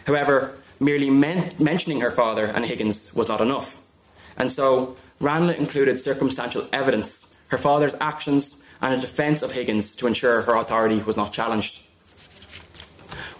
However, 0.07 0.55
merely 0.79 1.09
men- 1.09 1.51
mentioning 1.59 2.01
her 2.01 2.11
father 2.11 2.45
and 2.45 2.65
Higgins 2.65 3.13
was 3.13 3.27
not 3.27 3.41
enough, 3.41 3.79
and 4.37 4.51
so 4.51 4.97
Ranelagh 5.19 5.57
included 5.57 5.99
circumstantial 5.99 6.67
evidence, 6.73 7.33
her 7.47 7.57
father's 7.57 7.95
actions, 8.01 8.57
and 8.81 8.93
a 8.93 8.99
defence 8.99 9.41
of 9.41 9.53
Higgins 9.53 9.95
to 9.95 10.07
ensure 10.07 10.41
her 10.41 10.55
authority 10.55 11.01
was 11.01 11.15
not 11.15 11.31
challenged. 11.31 11.81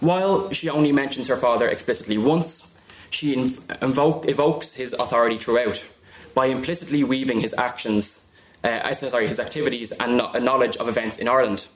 While 0.00 0.52
she 0.52 0.68
only 0.68 0.92
mentions 0.92 1.28
her 1.28 1.36
father 1.36 1.68
explicitly 1.68 2.18
once, 2.18 2.66
she 3.10 3.34
invoke, 3.34 4.28
evokes 4.28 4.74
his 4.74 4.92
authority 4.94 5.38
throughout 5.38 5.84
by 6.34 6.46
implicitly 6.46 7.04
weaving 7.04 7.40
his 7.40 7.54
actions, 7.56 8.24
uh, 8.64 8.92
sorry, 8.92 9.28
his 9.28 9.38
activities 9.38 9.92
and 9.92 10.16
no- 10.16 10.32
knowledge 10.32 10.76
of 10.78 10.88
events 10.88 11.18
in 11.18 11.28
Ireland. 11.28 11.66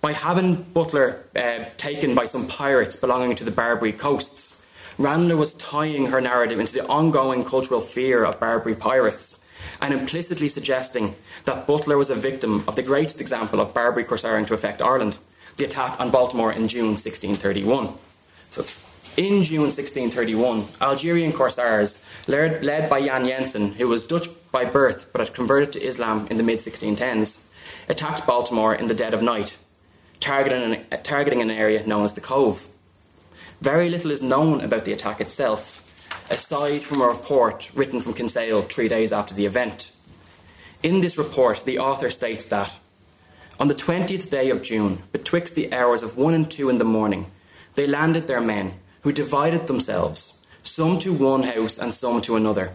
By 0.00 0.12
having 0.12 0.62
Butler 0.62 1.24
uh, 1.36 1.64
taken 1.76 2.14
by 2.14 2.24
some 2.24 2.46
pirates 2.46 2.96
belonging 2.96 3.36
to 3.36 3.44
the 3.44 3.50
Barbary 3.50 3.92
coasts, 3.92 4.62
Ranelagh 4.98 5.36
was 5.36 5.54
tying 5.54 6.06
her 6.06 6.20
narrative 6.20 6.60
into 6.60 6.72
the 6.72 6.86
ongoing 6.86 7.42
cultural 7.42 7.80
fear 7.80 8.24
of 8.24 8.38
Barbary 8.38 8.74
pirates 8.76 9.38
and 9.80 9.92
implicitly 9.92 10.48
suggesting 10.48 11.16
that 11.44 11.66
Butler 11.66 11.98
was 11.98 12.10
a 12.10 12.14
victim 12.14 12.64
of 12.68 12.76
the 12.76 12.82
greatest 12.82 13.20
example 13.20 13.60
of 13.60 13.74
Barbary 13.74 14.04
corsairing 14.04 14.46
to 14.46 14.54
affect 14.54 14.80
Ireland, 14.80 15.18
the 15.56 15.64
attack 15.64 16.00
on 16.00 16.10
Baltimore 16.10 16.52
in 16.52 16.68
June 16.68 16.90
1631. 16.90 17.94
So, 18.50 18.64
in 19.16 19.44
June 19.44 19.62
1631, 19.62 20.66
Algerian 20.80 21.32
corsairs, 21.32 22.00
led, 22.26 22.90
by 22.90 23.00
Jan 23.00 23.26
Jansen, 23.26 23.72
who 23.74 23.88
was 23.88 24.04
Dutch 24.04 24.28
by 24.50 24.64
birth 24.64 25.06
but 25.12 25.20
had 25.20 25.34
converted 25.34 25.72
to 25.72 25.84
Islam 25.84 26.26
in 26.30 26.36
the 26.36 26.42
mid 26.42 26.58
1610s, 26.58 27.40
attacked 27.88 28.26
Baltimore 28.26 28.74
in 28.74 28.88
the 28.88 28.94
dead 28.94 29.14
of 29.14 29.22
night, 29.22 29.56
targeting 30.20 31.42
an 31.42 31.50
area 31.50 31.86
known 31.86 32.04
as 32.04 32.14
the 32.14 32.20
Cove. 32.20 32.66
Very 33.60 33.88
little 33.88 34.10
is 34.10 34.22
known 34.22 34.60
about 34.60 34.84
the 34.84 34.92
attack 34.92 35.20
itself, 35.20 35.80
aside 36.30 36.80
from 36.80 37.00
a 37.00 37.06
report 37.06 37.70
written 37.74 38.00
from 38.00 38.14
Kinsale 38.14 38.62
three 38.62 38.88
days 38.88 39.12
after 39.12 39.34
the 39.34 39.46
event. 39.46 39.92
In 40.82 41.00
this 41.00 41.16
report, 41.16 41.64
the 41.64 41.78
author 41.78 42.10
states 42.10 42.44
that 42.46 42.72
on 43.58 43.68
the 43.68 43.74
20th 43.74 44.28
day 44.30 44.50
of 44.50 44.62
June, 44.62 44.98
betwixt 45.12 45.54
the 45.54 45.72
hours 45.72 46.02
of 46.02 46.16
one 46.16 46.34
and 46.34 46.50
two 46.50 46.68
in 46.68 46.78
the 46.78 46.84
morning, 46.84 47.30
they 47.74 47.86
landed 47.86 48.26
their 48.26 48.40
men, 48.40 48.74
who 49.02 49.12
divided 49.12 49.66
themselves, 49.66 50.34
some 50.62 50.98
to 50.98 51.12
one 51.12 51.44
house 51.44 51.78
and 51.78 51.94
some 51.94 52.20
to 52.22 52.36
another, 52.36 52.72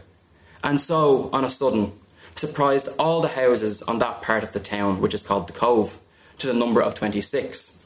and 0.64 0.80
so, 0.80 1.30
on 1.34 1.44
a 1.44 1.50
sudden, 1.50 1.92
surprised 2.36 2.90
all 2.98 3.22
the 3.22 3.30
houses 3.30 3.82
on 3.84 4.00
that 4.00 4.22
part 4.22 4.44
of 4.44 4.54
the 4.54 4.60
town 4.60 5.02
which 5.02 5.14
is 5.14 5.24
called 5.24 5.48
the 5.48 5.54
Cove, 5.54 6.00
to 6.38 6.48
the 6.48 6.54
number 6.54 6.82
of 6.82 6.96
26 6.96 7.79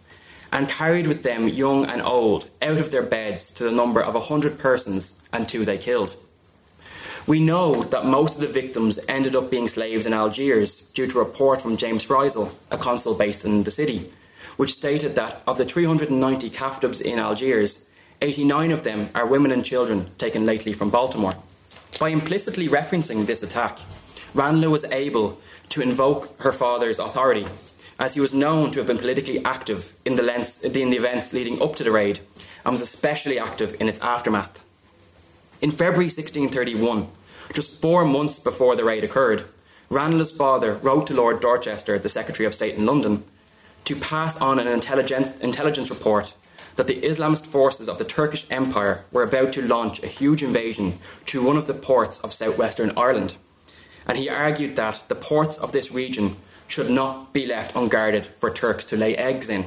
and 0.54 0.70
carried 0.70 1.08
with 1.08 1.24
them 1.24 1.50
young 1.50 1.84
and 1.84 2.00
old 2.04 2.48
out 2.62 2.78
of 2.78 2.92
their 2.92 3.02
beds 3.02 3.52
to 3.52 3.64
the 3.64 3.72
number 3.72 4.00
of 4.00 4.14
a 4.14 4.20
hundred 4.20 4.60
persons, 4.60 5.20
and 5.34 5.50
two 5.50 5.66
they 5.66 5.80
killed. 5.80 6.16
We 7.26 7.40
know 7.40 7.82
that 7.86 8.06
most 8.06 8.36
of 8.36 8.42
the 8.42 8.48
victims 8.48 9.00
ended 9.08 9.36
up 9.36 9.50
being 9.50 9.68
slaves 9.68 10.06
in 10.06 10.14
Algiers 10.14 10.82
due 10.94 11.08
to 11.08 11.20
a 11.20 11.24
report 11.24 11.60
from 11.60 11.76
James 11.76 12.04
Frizel, 12.04 12.52
a 12.70 12.78
consul 12.78 13.16
based 13.16 13.46
in 13.46 13.64
the 13.64 13.72
city, 13.72 14.12
which 14.56 14.74
stated 14.74 15.16
that 15.16 15.42
of 15.48 15.58
the 15.58 15.66
390 15.66 16.52
captives 16.52 17.02
in 17.02 17.18
Algiers, 17.18 17.84
89 18.22 18.72
of 18.72 18.84
them 18.84 19.10
are 19.16 19.26
women 19.26 19.52
and 19.52 19.66
children 19.66 20.12
taken 20.20 20.46
lately 20.46 20.72
from 20.74 20.92
Baltimore. 20.92 21.34
By 22.00 22.10
implicitly 22.10 22.68
referencing 22.68 23.26
this 23.26 23.42
attack, 23.42 23.80
Ranelagh 24.36 24.70
was 24.70 24.86
able 24.86 25.42
to 25.70 25.82
invoke 25.82 26.40
her 26.42 26.52
father's 26.52 27.00
authority 27.00 27.48
as 28.04 28.16
he 28.16 28.20
was 28.20 28.34
known 28.34 28.70
to 28.70 28.80
have 28.80 28.88
been 28.88 28.98
politically 28.98 29.44
active 29.46 29.94
in 30.04 30.18
the, 30.18 30.22
lens, 30.22 30.62
in 30.62 30.90
the 30.90 30.98
events 30.98 31.32
leading 31.32 31.62
up 31.62 31.74
to 31.74 31.86
the 31.86 31.92
raid 31.92 32.20
and 32.66 32.74
was 32.74 32.82
especially 32.82 33.40
active 33.40 33.74
in 33.80 33.88
its 33.88 34.00
aftermath. 34.02 34.62
In 35.62 35.72
February 35.72 36.08
1631, 36.08 37.08
just 37.54 37.82
four 37.82 38.04
months 38.04 38.40
before 38.40 38.76
the 38.76 38.84
raid 38.84 39.06
occurred, 39.06 39.46
Ranelagh's 39.90 40.34
father 40.34 40.74
wrote 40.84 41.08
to 41.08 41.14
Lord 41.14 41.40
Dorchester, 41.40 41.98
the 41.98 42.10
Secretary 42.10 42.46
of 42.46 42.54
State 42.54 42.76
in 42.76 42.86
London, 42.86 43.24
to 43.86 43.96
pass 43.96 44.36
on 44.36 44.60
an 44.60 44.68
intelligence, 44.68 45.40
intelligence 45.40 45.90
report 45.90 46.34
that 46.76 46.88
the 46.88 47.00
Islamist 47.02 47.48
forces 47.48 47.88
of 47.88 48.00
the 48.00 48.06
Turkish 48.06 48.46
Empire 48.50 49.06
were 49.14 49.24
about 49.24 49.54
to 49.54 49.62
launch 49.62 50.04
a 50.04 50.08
huge 50.08 50.44
invasion 50.44 51.00
to 51.28 51.42
one 51.42 51.56
of 51.56 51.68
the 51.68 51.74
ports 51.74 52.20
of 52.20 52.34
southwestern 52.34 52.92
Ireland. 52.98 53.36
And 54.06 54.18
he 54.18 54.28
argued 54.28 54.76
that 54.76 55.06
the 55.08 55.16
ports 55.16 55.58
of 55.58 55.72
this 55.72 55.90
region 55.90 56.36
should 56.74 56.90
not 56.90 57.32
be 57.34 57.46
left 57.46 57.76
unguarded 57.76 58.26
for 58.26 58.50
Turks 58.50 58.84
to 58.86 58.98
lay 58.98 59.16
eggs 59.16 59.48
in. 59.48 59.64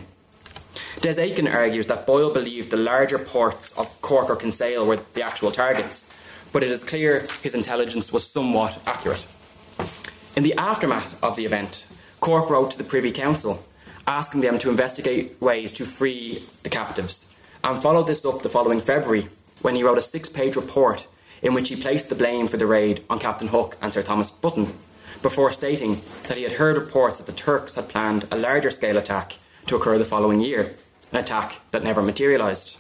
Des 1.01 1.15
Ekin 1.15 1.49
argues 1.49 1.87
that 1.87 2.05
Boyle 2.05 2.33
believed 2.33 2.71
the 2.71 2.77
larger 2.77 3.17
ports 3.17 3.71
of 3.79 4.03
Cork 4.03 4.29
or 4.29 4.35
Kinsale 4.35 4.85
were 4.85 4.99
the 5.15 5.23
actual 5.23 5.53
targets, 5.53 6.11
but 6.53 6.65
it 6.65 6.71
is 6.71 6.83
clear 6.83 7.25
his 7.45 7.55
intelligence 7.55 8.13
was 8.13 8.29
somewhat 8.29 8.83
accurate. 8.87 9.25
In 10.37 10.43
the 10.43 10.55
aftermath 10.55 11.23
of 11.23 11.37
the 11.37 11.45
event, 11.45 11.87
Cork 12.19 12.51
wrote 12.51 12.73
to 12.73 12.79
the 12.79 12.83
Privy 12.83 13.13
Council 13.13 13.65
asking 14.09 14.41
them 14.41 14.59
to 14.59 14.71
investigate 14.71 15.41
ways 15.41 15.73
to 15.75 15.85
free 15.85 16.45
the 16.65 16.71
captives, 16.71 17.33
and 17.63 17.81
followed 17.81 18.09
this 18.09 18.25
up 18.25 18.43
the 18.43 18.49
following 18.49 18.81
February 18.81 19.29
when 19.63 19.77
he 19.77 19.83
wrote 19.85 19.99
a 19.99 20.03
six 20.03 20.29
page 20.29 20.57
report 20.57 21.07
in 21.41 21.55
which 21.55 21.69
he 21.69 21.77
placed 21.77 22.09
the 22.09 22.15
blame 22.17 22.49
for 22.49 22.57
the 22.57 22.67
raid 22.67 23.05
on 23.09 23.21
Captain 23.21 23.49
Hook 23.49 23.77
and 23.81 23.93
Sir 23.93 24.03
Thomas 24.03 24.31
Button 24.31 24.73
before 25.23 25.53
stating 25.53 26.03
that 26.29 26.37
he 26.37 26.43
had 26.43 26.53
heard 26.53 26.77
reports 26.77 27.19
that 27.19 27.27
the 27.27 27.33
Turks 27.33 27.75
had 27.75 27.89
planned 27.89 28.27
a 28.31 28.37
larger 28.37 28.71
scale 28.71 28.97
attack 28.97 29.35
to 29.67 29.77
occur 29.77 29.99
the 29.99 30.05
following 30.05 30.41
year, 30.41 30.77
an 31.13 31.19
attack 31.19 31.61
that 31.71 31.85
never 31.85 32.03
materialised. 32.03 32.77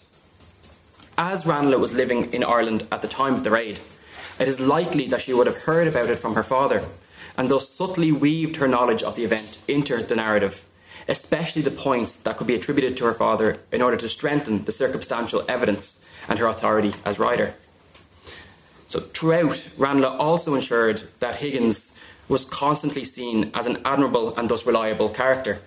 As 1.19 1.47
Ranelagh 1.47 1.78
was 1.78 1.93
living 1.93 2.33
in 2.33 2.45
Ireland 2.45 2.87
at 2.93 3.02
the 3.02 3.09
time 3.09 3.35
of 3.35 3.45
the 3.45 3.50
raid, 3.50 3.81
it 4.38 4.49
is 4.49 4.61
likely 4.61 5.07
that 5.09 5.23
she 5.23 5.33
would 5.33 5.47
have 5.47 5.62
heard 5.62 5.88
about 5.88 6.11
it 6.11 6.19
from 6.19 6.35
her 6.35 6.43
father, 6.43 6.85
and 7.38 7.49
thus 7.49 7.69
subtly 7.69 8.12
weaved 8.12 8.57
her 8.57 8.69
knowledge 8.69 9.02
of 9.02 9.16
the 9.16 9.25
event 9.25 9.59
into 9.66 10.02
the 10.02 10.16
narrative, 10.16 10.64
especially 11.09 11.62
the 11.62 11.71
points 11.71 12.16
that 12.16 12.37
could 12.37 12.47
be 12.47 12.55
attributed 12.55 12.97
to 12.97 13.05
her 13.05 13.14
father 13.14 13.59
in 13.73 13.81
order 13.81 13.97
to 13.97 14.09
strengthen 14.09 14.64
the 14.64 14.73
circumstantial 14.73 15.45
evidence 15.49 16.05
and 16.28 16.38
her 16.38 16.47
authority 16.47 16.93
as 17.05 17.19
writer. 17.19 17.55
So, 18.88 19.00
throughout, 19.00 19.69
Ranelagh 19.76 20.16
also 20.19 20.55
ensured 20.55 21.02
that 21.21 21.37
Higgins 21.37 21.96
was 22.28 22.45
constantly 22.45 23.04
seen 23.04 23.50
as 23.54 23.66
an 23.66 23.78
admirable 23.85 24.37
and 24.37 24.49
thus 24.49 24.66
reliable 24.66 25.09
character. 25.09 25.61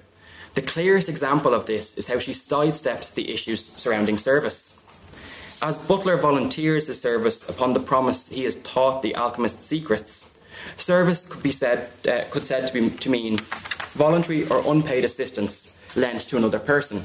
The 0.55 0.61
clearest 0.61 1.09
example 1.09 1.53
of 1.53 1.65
this 1.65 1.97
is 1.97 2.07
how 2.07 2.19
she 2.19 2.31
sidesteps 2.31 3.13
the 3.13 3.31
issues 3.31 3.71
surrounding 3.75 4.17
service. 4.17 4.75
As 5.61 5.77
Butler 5.77 6.17
volunteers 6.17 6.87
his 6.87 7.01
service 7.01 7.47
upon 7.47 7.73
the 7.73 7.79
promise 7.79 8.29
he 8.29 8.43
has 8.43 8.55
taught 8.57 9.01
the 9.01 9.15
alchemist's 9.15 9.65
secrets, 9.65 10.29
service 10.75 11.25
could 11.25 11.43
be 11.43 11.51
said 11.51 11.89
uh, 12.07 12.23
could 12.29 12.45
said 12.45 12.67
to, 12.67 12.73
be, 12.73 12.89
to 12.89 13.09
mean 13.09 13.37
voluntary 13.93 14.47
or 14.47 14.63
unpaid 14.71 15.03
assistance 15.03 15.75
lent 15.95 16.21
to 16.21 16.37
another 16.37 16.59
person 16.59 17.03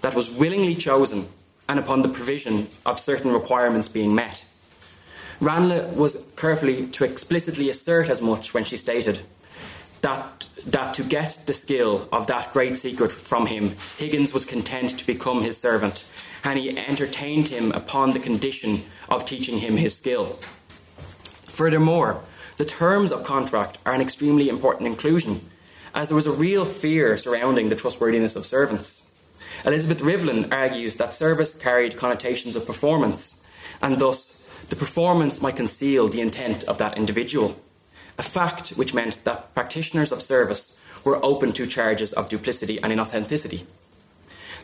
that 0.00 0.14
was 0.14 0.30
willingly 0.30 0.74
chosen 0.74 1.28
and 1.68 1.78
upon 1.78 2.02
the 2.02 2.08
provision 2.08 2.68
of 2.84 2.98
certain 2.98 3.32
requirements 3.32 3.88
being 3.88 4.14
met. 4.14 4.44
Ranelagh 5.40 5.94
was 5.94 6.16
carefully 6.36 6.86
to 6.88 7.04
explicitly 7.04 7.68
assert 7.68 8.08
as 8.08 8.22
much 8.22 8.54
when 8.54 8.64
she 8.64 8.76
stated 8.76 9.20
that, 10.04 10.46
that 10.66 10.92
to 10.94 11.02
get 11.02 11.38
the 11.46 11.54
skill 11.54 12.08
of 12.12 12.26
that 12.26 12.52
great 12.52 12.76
secret 12.76 13.10
from 13.10 13.46
him, 13.46 13.74
Higgins 13.96 14.34
was 14.34 14.44
content 14.44 14.98
to 14.98 15.06
become 15.06 15.42
his 15.42 15.56
servant, 15.56 16.04
and 16.44 16.58
he 16.58 16.78
entertained 16.78 17.48
him 17.48 17.72
upon 17.72 18.10
the 18.10 18.20
condition 18.20 18.84
of 19.08 19.24
teaching 19.24 19.58
him 19.58 19.78
his 19.78 19.96
skill. 19.96 20.38
Furthermore, 21.46 22.20
the 22.58 22.66
terms 22.66 23.12
of 23.12 23.24
contract 23.24 23.78
are 23.86 23.94
an 23.94 24.02
extremely 24.02 24.48
important 24.48 24.88
inclusion, 24.88 25.40
as 25.94 26.08
there 26.08 26.16
was 26.16 26.26
a 26.26 26.32
real 26.32 26.66
fear 26.66 27.16
surrounding 27.16 27.70
the 27.70 27.76
trustworthiness 27.76 28.36
of 28.36 28.44
servants. 28.44 29.10
Elizabeth 29.64 30.02
Rivlin 30.02 30.52
argues 30.52 30.96
that 30.96 31.14
service 31.14 31.54
carried 31.54 31.96
connotations 31.96 32.56
of 32.56 32.66
performance, 32.66 33.42
and 33.80 33.98
thus 33.98 34.33
the 34.68 34.76
performance 34.76 35.40
might 35.40 35.56
conceal 35.56 36.08
the 36.08 36.20
intent 36.20 36.64
of 36.64 36.78
that 36.78 36.96
individual, 36.96 37.56
a 38.18 38.22
fact 38.22 38.70
which 38.70 38.94
meant 38.94 39.22
that 39.24 39.54
practitioners 39.54 40.12
of 40.12 40.22
service 40.22 40.78
were 41.04 41.24
open 41.24 41.52
to 41.52 41.66
charges 41.66 42.12
of 42.12 42.28
duplicity 42.28 42.82
and 42.82 42.92
inauthenticity. 42.92 43.64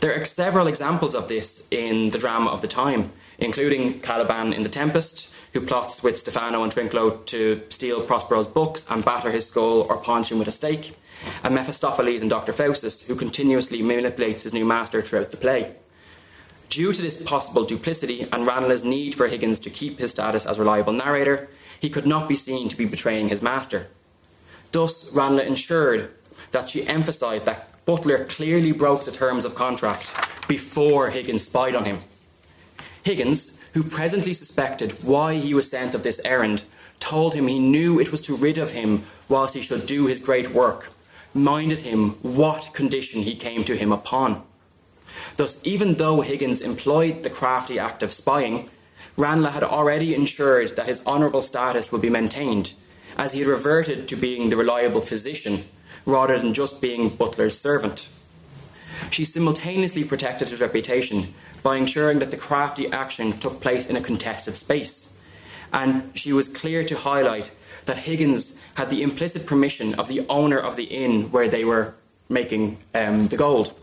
There 0.00 0.18
are 0.18 0.24
several 0.24 0.66
examples 0.66 1.14
of 1.14 1.28
this 1.28 1.66
in 1.70 2.10
the 2.10 2.18
drama 2.18 2.50
of 2.50 2.62
the 2.62 2.68
time, 2.68 3.12
including 3.38 4.00
Caliban 4.00 4.52
in 4.52 4.62
The 4.62 4.68
Tempest, 4.70 5.28
who 5.52 5.60
plots 5.60 6.02
with 6.02 6.16
Stephano 6.16 6.62
and 6.62 6.72
Trinculo 6.72 7.24
to 7.26 7.62
steal 7.68 8.02
Prospero's 8.02 8.46
books 8.46 8.86
and 8.88 9.04
batter 9.04 9.30
his 9.30 9.48
skull 9.48 9.82
or 9.82 9.98
punch 9.98 10.30
him 10.30 10.38
with 10.38 10.48
a 10.48 10.52
stake, 10.52 10.96
and 11.44 11.54
Mephistopheles 11.54 12.22
and 12.22 12.30
Dr. 12.30 12.52
Faustus, 12.52 13.02
who 13.02 13.14
continuously 13.14 13.82
manipulates 13.82 14.44
his 14.44 14.54
new 14.54 14.64
master 14.64 15.02
throughout 15.02 15.30
the 15.30 15.36
play. 15.36 15.74
Due 16.70 16.92
to 16.92 17.02
this 17.02 17.16
possible 17.16 17.64
duplicity 17.64 18.24
and 18.32 18.46
Ranelagh's 18.46 18.84
need 18.84 19.16
for 19.16 19.26
Higgins 19.26 19.58
to 19.58 19.70
keep 19.70 19.98
his 19.98 20.12
status 20.12 20.46
as 20.46 20.56
reliable 20.56 20.92
narrator, 20.92 21.48
he 21.80 21.90
could 21.90 22.06
not 22.06 22.28
be 22.28 22.36
seen 22.36 22.68
to 22.68 22.76
be 22.76 22.84
betraying 22.84 23.28
his 23.28 23.42
master. 23.42 23.88
Thus, 24.70 25.12
Ranelagh 25.12 25.46
ensured 25.46 26.14
that 26.52 26.70
she 26.70 26.86
emphasised 26.86 27.44
that 27.46 27.84
Butler 27.86 28.24
clearly 28.24 28.70
broke 28.70 29.04
the 29.04 29.10
terms 29.10 29.44
of 29.44 29.56
contract 29.56 30.12
before 30.46 31.10
Higgins 31.10 31.42
spied 31.42 31.74
on 31.74 31.86
him. 31.86 31.98
Higgins, 33.02 33.52
who 33.74 33.82
presently 33.82 34.32
suspected 34.32 35.02
why 35.02 35.34
he 35.34 35.54
was 35.54 35.68
sent 35.68 35.96
of 35.96 36.04
this 36.04 36.20
errand, 36.24 36.62
told 37.00 37.34
him 37.34 37.48
he 37.48 37.58
knew 37.58 37.98
it 37.98 38.12
was 38.12 38.20
to 38.20 38.36
rid 38.36 38.58
of 38.58 38.70
him 38.70 39.04
whilst 39.28 39.54
he 39.54 39.62
should 39.62 39.86
do 39.86 40.06
his 40.06 40.20
great 40.20 40.52
work, 40.52 40.92
minded 41.34 41.80
him 41.80 42.10
what 42.22 42.74
condition 42.74 43.22
he 43.22 43.34
came 43.34 43.64
to 43.64 43.76
him 43.76 43.90
upon. 43.90 44.44
Thus, 45.36 45.58
even 45.64 45.94
though 45.94 46.20
Higgins 46.20 46.60
employed 46.60 47.22
the 47.22 47.30
crafty 47.30 47.78
act 47.78 48.02
of 48.02 48.12
spying, 48.12 48.68
Ranelagh 49.16 49.52
had 49.52 49.62
already 49.62 50.14
ensured 50.14 50.76
that 50.76 50.86
his 50.86 51.02
honourable 51.06 51.42
status 51.42 51.90
would 51.90 52.00
be 52.00 52.10
maintained, 52.10 52.74
as 53.16 53.32
he 53.32 53.40
had 53.40 53.48
reverted 53.48 54.08
to 54.08 54.16
being 54.16 54.50
the 54.50 54.56
reliable 54.56 55.00
physician 55.00 55.64
rather 56.06 56.38
than 56.38 56.54
just 56.54 56.80
being 56.80 57.08
Butler's 57.08 57.58
servant. 57.58 58.08
She 59.10 59.24
simultaneously 59.24 60.04
protected 60.04 60.48
his 60.48 60.60
reputation 60.60 61.34
by 61.62 61.76
ensuring 61.76 62.18
that 62.20 62.30
the 62.30 62.36
crafty 62.36 62.90
action 62.90 63.38
took 63.38 63.60
place 63.60 63.86
in 63.86 63.96
a 63.96 64.00
contested 64.00 64.56
space, 64.56 65.16
and 65.72 66.10
she 66.14 66.32
was 66.32 66.48
clear 66.48 66.84
to 66.84 66.96
highlight 66.96 67.50
that 67.86 67.98
Higgins 67.98 68.56
had 68.74 68.90
the 68.90 69.02
implicit 69.02 69.46
permission 69.46 69.94
of 69.94 70.08
the 70.08 70.24
owner 70.28 70.58
of 70.58 70.76
the 70.76 70.84
inn 70.84 71.30
where 71.30 71.48
they 71.48 71.64
were 71.64 71.94
making 72.28 72.78
um, 72.94 73.28
the 73.28 73.36
gold. 73.36 73.74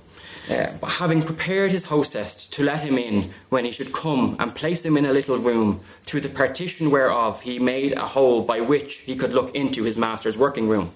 Having 0.47 1.23
prepared 1.23 1.71
his 1.71 1.83
hostess 1.83 2.47
to 2.49 2.63
let 2.63 2.81
him 2.81 2.97
in 2.97 3.31
when 3.49 3.65
he 3.65 3.71
should 3.71 3.91
come 3.91 4.35
and 4.39 4.55
place 4.55 4.83
him 4.83 4.97
in 4.97 5.05
a 5.05 5.13
little 5.13 5.37
room, 5.37 5.81
through 6.03 6.21
the 6.21 6.29
partition 6.29 6.89
whereof 6.89 7.41
he 7.41 7.59
made 7.59 7.91
a 7.91 8.07
hole 8.07 8.43
by 8.43 8.61
which 8.61 8.97
he 8.99 9.15
could 9.15 9.33
look 9.33 9.53
into 9.53 9.83
his 9.83 9.97
master's 9.97 10.37
working 10.37 10.67
room. 10.69 10.91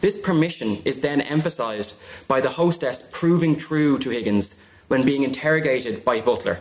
This 0.00 0.14
permission 0.14 0.82
is 0.84 0.98
then 0.98 1.20
emphasised 1.20 1.94
by 2.28 2.40
the 2.40 2.50
hostess 2.50 3.08
proving 3.12 3.56
true 3.56 3.98
to 3.98 4.10
Higgins 4.10 4.54
when 4.88 5.04
being 5.04 5.22
interrogated 5.22 6.04
by 6.04 6.20
Butler. 6.20 6.60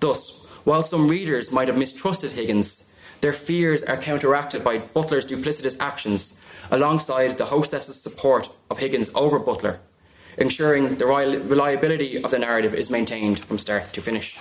Thus, 0.00 0.44
while 0.64 0.82
some 0.82 1.08
readers 1.08 1.52
might 1.52 1.68
have 1.68 1.78
mistrusted 1.78 2.32
Higgins, 2.32 2.90
their 3.20 3.32
fears 3.32 3.82
are 3.82 3.96
counteracted 3.96 4.64
by 4.64 4.78
Butler's 4.78 5.26
duplicitous 5.26 5.76
actions 5.78 6.40
alongside 6.70 7.38
the 7.38 7.46
hostess's 7.46 8.00
support 8.00 8.48
of 8.70 8.78
Higgins 8.78 9.10
over 9.14 9.38
Butler, 9.38 9.80
ensuring 10.36 10.96
the 10.96 11.06
reliability 11.06 12.22
of 12.22 12.30
the 12.30 12.38
narrative 12.38 12.74
is 12.74 12.90
maintained 12.90 13.38
from 13.38 13.58
start 13.58 13.92
to 13.92 14.00
finish. 14.00 14.38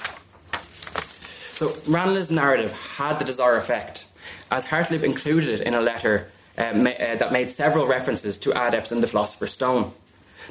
So, 1.53 1.69
Ranelagh's 1.87 2.31
narrative 2.31 2.71
had 2.71 3.19
the 3.19 3.25
desired 3.25 3.57
effect, 3.57 4.05
as 4.49 4.65
Hartlib 4.65 5.03
included 5.03 5.49
it 5.49 5.61
in 5.61 5.73
a 5.73 5.81
letter 5.81 6.31
uh, 6.57 6.73
ma- 6.75 6.89
uh, 6.89 7.15
that 7.15 7.31
made 7.31 7.49
several 7.49 7.87
references 7.87 8.37
to 8.39 8.51
adepts 8.51 8.91
in 8.91 9.01
the 9.01 9.07
Philosopher's 9.07 9.51
Stone. 9.51 9.93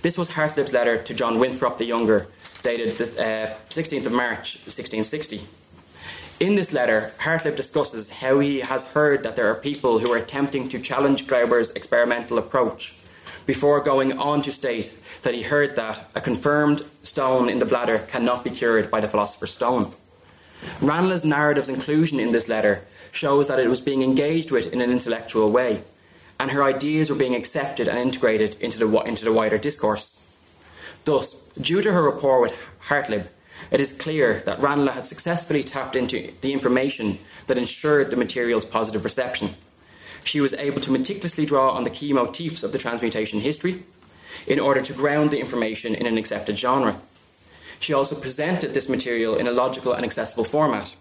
This 0.02 0.16
was 0.16 0.30
Hartlib's 0.30 0.72
letter 0.72 1.02
to 1.02 1.14
John 1.14 1.38
Winthrop 1.38 1.76
the 1.76 1.84
Younger, 1.84 2.28
dated 2.62 2.98
the 2.98 3.04
uh, 3.20 3.54
16th 3.68 4.06
of 4.06 4.12
March 4.12 4.56
1660. 4.64 5.46
In 6.40 6.56
this 6.56 6.72
letter, 6.72 7.12
Hartlib 7.20 7.56
discusses 7.56 8.10
how 8.10 8.40
he 8.40 8.60
has 8.60 8.84
heard 8.84 9.22
that 9.22 9.36
there 9.36 9.48
are 9.50 9.54
people 9.54 9.98
who 10.00 10.12
are 10.12 10.16
attempting 10.16 10.68
to 10.70 10.80
challenge 10.80 11.26
Glauber's 11.26 11.70
experimental 11.70 12.38
approach, 12.38 12.96
before 13.46 13.80
going 13.80 14.12
on 14.18 14.42
to 14.42 14.52
state 14.52 14.96
that 15.22 15.34
he 15.34 15.42
heard 15.42 15.76
that 15.76 16.10
a 16.14 16.20
confirmed 16.20 16.84
stone 17.02 17.48
in 17.48 17.58
the 17.58 17.66
bladder 17.66 17.98
cannot 17.98 18.44
be 18.44 18.50
cured 18.50 18.90
by 18.90 19.00
the 19.00 19.08
philosopher's 19.08 19.52
stone. 19.52 19.92
Ranelagh's 20.80 21.24
narrative's 21.24 21.68
inclusion 21.68 22.20
in 22.20 22.32
this 22.32 22.48
letter 22.48 22.84
shows 23.10 23.48
that 23.48 23.58
it 23.58 23.68
was 23.68 23.80
being 23.80 24.02
engaged 24.02 24.50
with 24.50 24.72
in 24.72 24.80
an 24.80 24.90
intellectual 24.90 25.50
way, 25.50 25.82
and 26.38 26.50
her 26.50 26.62
ideas 26.62 27.10
were 27.10 27.16
being 27.16 27.34
accepted 27.34 27.88
and 27.88 27.98
integrated 27.98 28.56
into 28.60 28.78
the, 28.78 29.00
into 29.00 29.24
the 29.24 29.32
wider 29.32 29.58
discourse. 29.58 30.18
Thus, 31.04 31.34
due 31.60 31.82
to 31.82 31.92
her 31.92 32.02
rapport 32.02 32.40
with 32.40 32.56
Hartlib, 32.88 33.26
it 33.70 33.80
is 33.80 33.92
clear 33.92 34.40
that 34.40 34.60
Ranelagh 34.60 34.94
had 34.94 35.06
successfully 35.06 35.62
tapped 35.62 35.96
into 35.96 36.32
the 36.40 36.52
information 36.52 37.18
that 37.46 37.58
ensured 37.58 38.10
the 38.10 38.16
material's 38.16 38.64
positive 38.64 39.04
reception. 39.04 39.54
She 40.24 40.40
was 40.40 40.54
able 40.54 40.80
to 40.80 40.92
meticulously 40.92 41.46
draw 41.46 41.70
on 41.70 41.84
the 41.84 41.90
key 41.90 42.12
motifs 42.12 42.62
of 42.62 42.72
the 42.72 42.78
transmutation 42.78 43.40
history 43.40 43.82
in 44.46 44.60
order 44.60 44.80
to 44.82 44.92
ground 44.92 45.30
the 45.30 45.40
information 45.40 45.94
in 45.94 46.06
an 46.06 46.18
accepted 46.18 46.58
genre. 46.58 47.00
She 47.80 47.92
also 47.92 48.14
presented 48.14 48.74
this 48.74 48.88
material 48.88 49.36
in 49.36 49.48
a 49.48 49.52
logical 49.52 49.92
and 49.92 50.04
accessible 50.04 50.44
format 50.44 50.94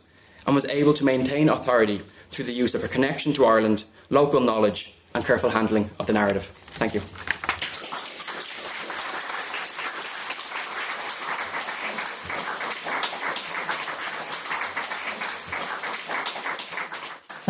and 0.46 0.56
was 0.56 0.66
able 0.66 0.94
to 0.96 1.06
maintain 1.06 1.50
authority 1.50 2.02
through 2.32 2.46
the 2.46 2.54
use 2.54 2.74
of 2.74 2.82
her 2.82 2.88
connection 2.88 3.34
to 3.34 3.46
Ireland, 3.46 3.84
local 4.10 4.40
knowledge, 4.40 4.94
and 5.14 5.24
careful 5.24 5.52
handling 5.52 5.90
of 6.00 6.08
the 6.08 6.14
narrative. 6.14 6.46
Thank 6.74 6.96
you. 6.96 7.02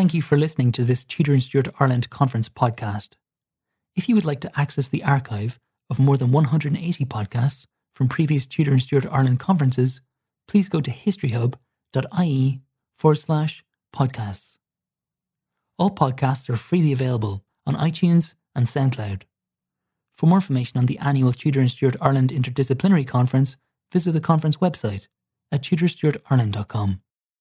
Thank 0.02 0.16
you 0.16 0.24
for 0.24 0.36
listening 0.36 0.72
to 0.72 0.84
this 0.84 1.04
Tudor 1.04 1.34
and 1.34 1.44
Stuart 1.44 1.68
Ireland 1.80 2.10
Conference 2.10 2.50
podcast. 2.50 3.10
If 3.96 4.10
you 4.10 4.16
would 4.16 4.26
like 4.26 4.40
to 4.40 4.60
access 4.60 4.88
the 4.88 5.04
archive 5.04 5.60
of 5.92 6.00
more 6.00 6.18
than 6.18 6.32
180 6.32 7.06
podcasts 7.06 7.66
from 7.94 8.10
previous 8.10 8.48
Tudor 8.48 8.72
and 8.72 8.82
Stuart 8.82 9.06
Ireland 9.06 9.40
conferences, 9.40 10.02
please 10.48 10.70
go 10.70 10.82
to 10.82 10.90
historyhub.ie 10.90 12.62
forward 12.96 13.16
slash 13.16 13.64
podcasts. 13.96 14.58
All 15.78 15.92
podcasts 15.92 16.50
are 16.50 16.58
freely 16.58 16.94
available 16.94 17.44
on 17.68 17.76
iTunes 17.76 18.34
and 18.56 18.66
SoundCloud. 18.66 19.22
For 20.16 20.26
more 20.26 20.40
information 20.40 20.80
on 20.80 20.88
the 20.88 20.98
annual 20.98 21.32
Tudor 21.32 21.60
and 21.60 21.70
Stuart 21.70 21.96
Ireland 22.02 22.32
Interdisciplinary 22.32 23.06
Conference, 23.06 23.56
visit 23.94 24.14
the 24.14 24.20
conference 24.20 24.58
website 24.58 25.06
at 25.52 25.62
tudorstuartireland.com. 25.62 27.02